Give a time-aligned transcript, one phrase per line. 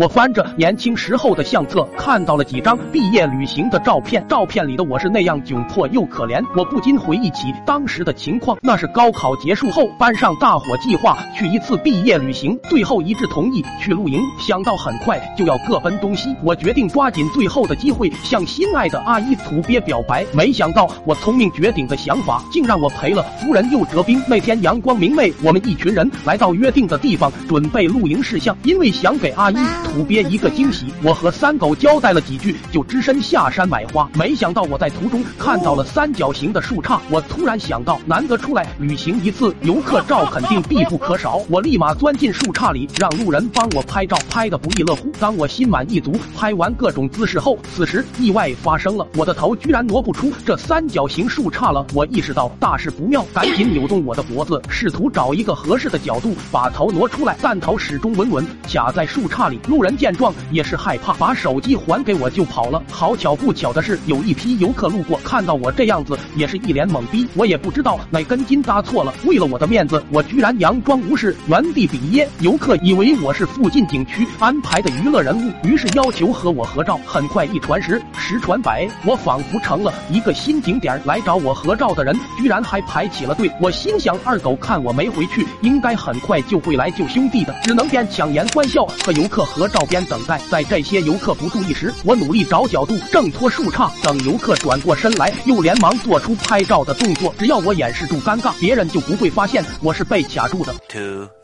[0.00, 4.24] 我翻着年轻时候的相册，看到了几张毕业旅行的照片。
[4.26, 8.56] 照片里的我是那样窘迫又可怜，我不禁回忆起当时的情况。
[8.62, 14.22] 那是高考结束后，班上大伙计划去一次毕业旅行，最后一致同意去露营。
[14.38, 20.24] 想到很快就要各奔东西，我决定抓紧最后的机会向心爱的阿姨土鳖表白。
[20.32, 24.18] 没想到我聪明绝顶的想法，竟让我赔了夫人又折兵。
[24.26, 28.56] 那天阳光明媚，我们一群人来到约定的地方，准备露营事项。
[28.64, 29.56] 因为想给阿姨
[29.90, 34.08] 土鳖一个惊喜，我和三狗交代了几句，就只身下山买花。
[34.14, 41.42] 没想到我在途中看到了三角形的树杈，我突然想到，难得出来旅行一次，游客照肯定必不可少。
[41.48, 45.10] 我立马钻进树杈里，让路人帮我拍照，拍得不亦乐乎。
[45.18, 51.84] 当我心满意足拍完各种姿势后，此时意外发生了，我的头居然挪不出这三角形树杈了。
[51.94, 59.58] 我意识到大事不妙，赶紧扭动我的脖子，试图找一个合适的角度把头挪出来，但头始终稳稳卡在树杈里。
[59.66, 62.82] 路人见状也是害怕，把手机还给我就跑了。
[62.90, 67.26] 好巧不巧的是，有一批游客路过，看到我这样子，也是一脸懵逼。
[67.34, 72.28] 我也不知道哪根筋搭错了，为了我的面子，我居然佯装无事，原地比耶。
[72.40, 76.98] 游客以为我是附近景区安排的娱乐人物，于是要求和我合照。
[77.06, 81.00] 很快一传十，十传百，我仿佛成了一个新景点。
[81.04, 83.50] 来找我合照的人，居然还排起了队。
[83.60, 90.40] 我心想，二狗看我没回去，应该很快就会来救兄弟的，只能边强颜欢笑和游客合照片等待。
[90.50, 97.34] 在这些游客不注意时，我努力找角度挣脱树杈，等游客转过身来，又连忙做出拍照的动作。
[97.38, 100.74] 只要我掩饰住尴尬，别人就不会发现我是被卡住的。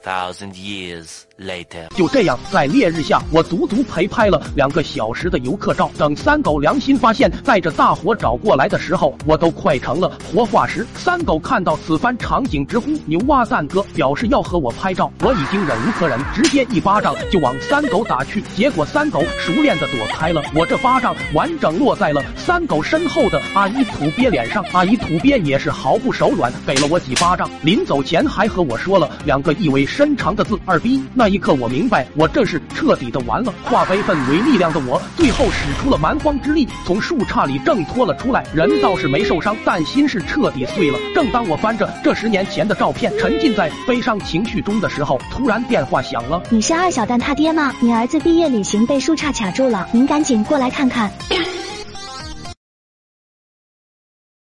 [0.06, 5.90] Thousand years later，就这样，在烈日下，我足足陪拍了两个小时的游客照。
[5.98, 10.86] 等三狗良心发现，带着大火找过来的时候，我都快成了活化石。
[10.94, 15.12] 三狗看到此番场景，直呼牛蛙蛋哥，表示要和我拍照。
[15.22, 18.40] 我已经忍无可忍，直接一巴掌就往三狗打去。
[18.54, 24.64] 结果三狗熟练的躲开了，我这巴掌完整落在了三狗身后的阿姨土鳖脸上。
[24.72, 27.50] 阿姨土鳖也是毫不手软，给了我几巴掌。
[27.62, 31.02] 临走前还和我说了两个意味深深长的字：二逼。
[31.14, 33.50] 那一刻我明白，我这是彻底的完了。
[33.64, 38.44] 化悲愤为力量的我，最后使出了蛮荒之力，从树杈里挣脱了出来。
[38.54, 40.98] 人倒是没受伤，但心是彻底碎了。
[41.14, 46.42] 正当我翻着这十年前的照片，沉浸在悲伤情绪中的时候，突然电话响了。
[46.50, 47.72] 你是二小蛋他爹吗？
[47.80, 51.10] 你儿子毕业旅行被树杈卡住了，您赶紧过来看看。